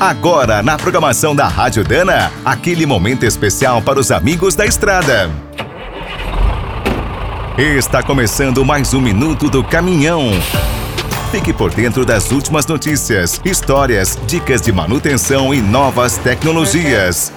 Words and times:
Agora, 0.00 0.62
na 0.62 0.78
programação 0.78 1.36
da 1.36 1.46
Rádio 1.46 1.84
Dana, 1.84 2.32
aquele 2.42 2.86
momento 2.86 3.26
especial 3.26 3.82
para 3.82 4.00
os 4.00 4.10
amigos 4.10 4.54
da 4.54 4.64
estrada. 4.64 5.30
Está 7.58 8.02
começando 8.02 8.64
mais 8.64 8.94
um 8.94 9.00
minuto 9.02 9.50
do 9.50 9.62
caminhão. 9.62 10.30
Fique 11.30 11.52
por 11.52 11.70
dentro 11.70 12.06
das 12.06 12.32
últimas 12.32 12.66
notícias, 12.66 13.38
histórias, 13.44 14.18
dicas 14.26 14.62
de 14.62 14.72
manutenção 14.72 15.52
e 15.52 15.60
novas 15.60 16.16
tecnologias. 16.16 17.30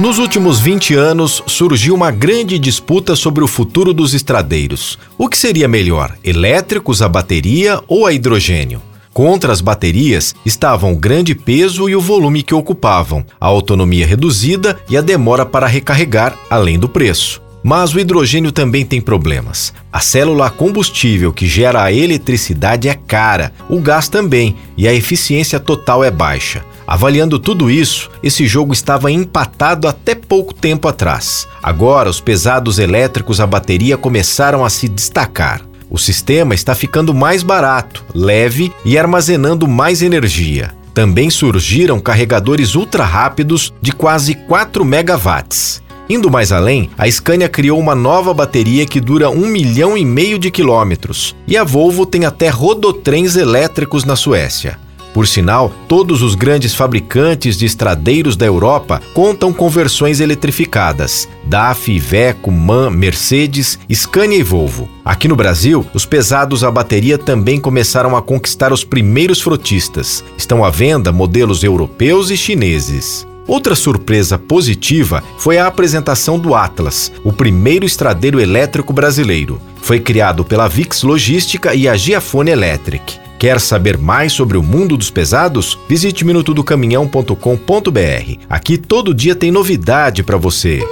Nos 0.00 0.18
últimos 0.18 0.60
20 0.60 0.94
anos, 0.94 1.42
surgiu 1.46 1.94
uma 1.94 2.10
grande 2.10 2.58
disputa 2.58 3.14
sobre 3.14 3.44
o 3.44 3.46
futuro 3.46 3.92
dos 3.92 4.14
estradeiros. 4.14 4.98
O 5.18 5.28
que 5.28 5.36
seria 5.36 5.68
melhor, 5.68 6.16
elétricos 6.24 7.02
a 7.02 7.08
bateria 7.08 7.82
ou 7.86 8.06
a 8.06 8.14
hidrogênio? 8.14 8.87
Contra 9.18 9.52
as 9.52 9.60
baterias 9.60 10.32
estavam 10.46 10.92
o 10.92 10.96
grande 10.96 11.34
peso 11.34 11.88
e 11.88 11.96
o 11.96 12.00
volume 12.00 12.40
que 12.40 12.54
ocupavam, 12.54 13.26
a 13.40 13.46
autonomia 13.46 14.06
reduzida 14.06 14.78
e 14.88 14.96
a 14.96 15.00
demora 15.00 15.44
para 15.44 15.66
recarregar, 15.66 16.38
além 16.48 16.78
do 16.78 16.88
preço. 16.88 17.42
Mas 17.60 17.92
o 17.92 17.98
hidrogênio 17.98 18.52
também 18.52 18.84
tem 18.84 19.00
problemas. 19.00 19.74
A 19.92 19.98
célula 19.98 20.48
combustível 20.50 21.32
que 21.32 21.48
gera 21.48 21.82
a 21.82 21.92
eletricidade 21.92 22.88
é 22.88 22.94
cara, 22.94 23.52
o 23.68 23.80
gás 23.80 24.08
também, 24.08 24.54
e 24.76 24.86
a 24.86 24.94
eficiência 24.94 25.58
total 25.58 26.04
é 26.04 26.12
baixa. 26.12 26.64
Avaliando 26.86 27.40
tudo 27.40 27.68
isso, 27.68 28.08
esse 28.22 28.46
jogo 28.46 28.72
estava 28.72 29.10
empatado 29.10 29.88
até 29.88 30.14
pouco 30.14 30.54
tempo 30.54 30.86
atrás. 30.86 31.48
Agora, 31.60 32.08
os 32.08 32.20
pesados 32.20 32.78
elétricos 32.78 33.40
a 33.40 33.46
bateria 33.48 33.96
começaram 33.96 34.64
a 34.64 34.70
se 34.70 34.86
destacar. 34.88 35.67
O 35.90 35.98
sistema 35.98 36.54
está 36.54 36.74
ficando 36.74 37.14
mais 37.14 37.42
barato, 37.42 38.04
leve 38.14 38.72
e 38.84 38.98
armazenando 38.98 39.66
mais 39.66 40.02
energia. 40.02 40.72
Também 40.92 41.30
surgiram 41.30 42.00
carregadores 42.00 42.74
ultra 42.74 43.04
rápidos 43.04 43.72
de 43.80 43.92
quase 43.92 44.34
4 44.34 44.84
megawatts. 44.84 45.82
Indo 46.10 46.30
mais 46.30 46.52
além, 46.52 46.90
a 46.96 47.10
Scania 47.10 47.48
criou 47.48 47.78
uma 47.78 47.94
nova 47.94 48.32
bateria 48.32 48.86
que 48.86 49.00
dura 49.00 49.30
um 49.30 49.46
milhão 49.46 49.96
e 49.96 50.04
meio 50.04 50.38
de 50.38 50.50
quilômetros, 50.50 51.36
e 51.46 51.56
a 51.56 51.64
Volvo 51.64 52.06
tem 52.06 52.24
até 52.24 52.48
rodotrens 52.48 53.36
elétricos 53.36 54.04
na 54.04 54.16
Suécia. 54.16 54.78
Por 55.12 55.26
sinal, 55.26 55.72
todos 55.88 56.22
os 56.22 56.34
grandes 56.34 56.74
fabricantes 56.74 57.56
de 57.56 57.64
estradeiros 57.64 58.36
da 58.36 58.46
Europa 58.46 59.00
contam 59.14 59.52
com 59.52 59.68
versões 59.68 60.20
eletrificadas: 60.20 61.28
DAF, 61.44 61.90
Iveco, 61.90 62.50
MAN, 62.50 62.90
Mercedes, 62.90 63.78
Scania 63.92 64.38
e 64.38 64.42
Volvo. 64.42 64.88
Aqui 65.04 65.26
no 65.26 65.36
Brasil, 65.36 65.86
os 65.94 66.04
pesados 66.04 66.62
a 66.62 66.70
bateria 66.70 67.16
também 67.16 67.58
começaram 67.58 68.16
a 68.16 68.22
conquistar 68.22 68.72
os 68.72 68.84
primeiros 68.84 69.40
frotistas. 69.40 70.22
Estão 70.36 70.64
à 70.64 70.70
venda 70.70 71.10
modelos 71.10 71.64
europeus 71.64 72.30
e 72.30 72.36
chineses. 72.36 73.26
Outra 73.46 73.74
surpresa 73.74 74.38
positiva 74.38 75.24
foi 75.38 75.56
a 75.56 75.66
apresentação 75.66 76.38
do 76.38 76.54
Atlas, 76.54 77.10
o 77.24 77.32
primeiro 77.32 77.86
estradeiro 77.86 78.38
elétrico 78.38 78.92
brasileiro. 78.92 79.58
Foi 79.80 79.98
criado 79.98 80.44
pela 80.44 80.68
Vix 80.68 81.02
Logística 81.02 81.74
e 81.74 81.88
a 81.88 81.96
Giafone 81.96 82.50
Electric. 82.50 83.27
Quer 83.38 83.60
saber 83.60 83.96
mais 83.96 84.32
sobre 84.32 84.58
o 84.58 84.62
mundo 84.62 84.96
dos 84.96 85.10
pesados? 85.10 85.78
Visite 85.88 86.24
minutodocaminhão.com.br. 86.24 88.44
Aqui 88.50 88.76
todo 88.76 89.14
dia 89.14 89.36
tem 89.36 89.52
novidade 89.52 90.24
para 90.24 90.36
você. 90.36 90.84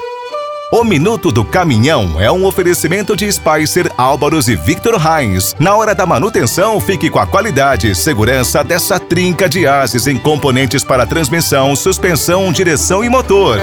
O 0.73 0.85
Minuto 0.85 1.33
do 1.33 1.45
Caminhão 1.45 2.21
é 2.21 2.31
um 2.31 2.45
oferecimento 2.45 3.17
de 3.17 3.31
Spicer, 3.31 3.91
Álvaros 3.97 4.49
e 4.49 4.55
Victor 4.55 4.95
Heinz. 4.95 5.57
Na 5.59 5.77
hora 5.77 5.95
da 5.95 6.07
manutenção, 6.07 6.81
fique 6.81 7.11
com 7.11 7.19
a 7.19 7.27
qualidade 7.27 7.91
e 7.91 7.95
segurança 7.95 8.63
dessa 8.63 8.99
trinca 8.99 9.49
de 9.49 9.67
ases 9.67 10.07
em 10.07 10.17
componentes 10.17 10.85
para 10.85 11.07
transmissão, 11.07 11.75
suspensão, 11.75 12.53
direção 12.53 13.05
e 13.05 13.09
motor. 13.09 13.59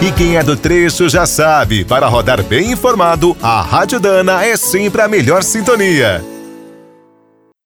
E 0.00 0.10
quem 0.12 0.36
é 0.36 0.42
do 0.42 0.56
trecho 0.56 1.08
já 1.08 1.26
sabe, 1.26 1.84
para 1.84 2.08
rodar 2.08 2.42
bem 2.42 2.72
informado, 2.72 3.36
a 3.42 3.62
Rádio 3.62 4.00
Dana 4.00 4.44
é 4.44 4.56
sempre 4.56 5.00
a 5.00 5.08
melhor 5.08 5.42
sintonia. 5.42 6.31